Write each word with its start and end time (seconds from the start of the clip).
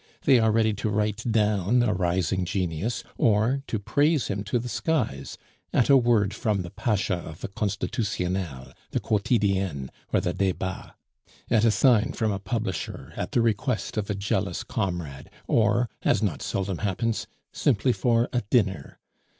They 0.23 0.39
are 0.39 0.51
ready 0.51 0.73
to 0.73 0.89
write 0.89 1.23
down 1.31 1.83
a 1.83 1.93
rising 1.93 2.43
genius 2.43 3.03
or 3.19 3.61
to 3.67 3.77
praise 3.77 4.29
him 4.29 4.43
to 4.45 4.57
the 4.57 4.67
skies 4.67 5.37
at 5.71 5.91
a 5.91 5.95
word 5.95 6.33
from 6.33 6.63
the 6.63 6.71
pasha 6.71 7.13
of 7.17 7.41
the 7.41 7.47
Constitutionnel, 7.47 8.73
the 8.89 8.99
Quotidienne, 8.99 9.91
or 10.11 10.19
the 10.19 10.33
Debats, 10.33 10.93
at 11.51 11.63
a 11.65 11.69
sign 11.69 12.13
from 12.13 12.31
a 12.31 12.39
publisher, 12.39 13.13
at 13.15 13.33
the 13.33 13.43
request 13.43 13.95
of 13.95 14.09
a 14.09 14.15
jealous 14.15 14.63
comrade, 14.63 15.29
or 15.45 15.87
(as 16.01 16.23
not 16.23 16.41
seldom 16.41 16.79
happens) 16.79 17.27
simply 17.53 17.93
for 17.93 18.27
a 18.33 18.41
dinner. 18.49 18.97